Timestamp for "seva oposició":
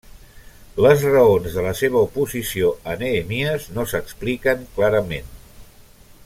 1.81-2.71